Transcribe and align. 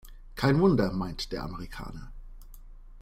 Kein 0.33 0.59
Wunder, 0.59 0.91
meint 0.93 1.31
der 1.31 1.43
Amerikaner. 1.43 2.11